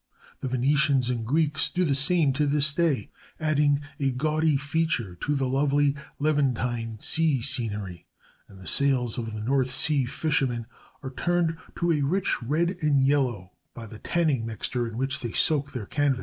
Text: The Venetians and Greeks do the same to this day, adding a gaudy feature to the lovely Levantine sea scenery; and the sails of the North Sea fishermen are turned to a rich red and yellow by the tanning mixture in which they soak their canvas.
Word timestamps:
The 0.39 0.47
Venetians 0.47 1.11
and 1.11 1.23
Greeks 1.27 1.69
do 1.69 1.83
the 1.85 1.93
same 1.93 2.33
to 2.33 2.47
this 2.47 2.73
day, 2.73 3.11
adding 3.39 3.81
a 3.99 4.09
gaudy 4.09 4.57
feature 4.57 5.13
to 5.17 5.35
the 5.35 5.47
lovely 5.47 5.95
Levantine 6.17 6.97
sea 6.99 7.39
scenery; 7.43 8.07
and 8.47 8.57
the 8.59 8.65
sails 8.65 9.19
of 9.19 9.31
the 9.31 9.41
North 9.41 9.69
Sea 9.69 10.05
fishermen 10.05 10.65
are 11.03 11.11
turned 11.13 11.55
to 11.75 11.91
a 11.91 12.01
rich 12.01 12.41
red 12.41 12.77
and 12.81 12.99
yellow 13.03 13.51
by 13.75 13.85
the 13.85 13.99
tanning 13.99 14.43
mixture 14.43 14.87
in 14.87 14.97
which 14.97 15.19
they 15.19 15.33
soak 15.33 15.71
their 15.71 15.85
canvas. 15.85 16.19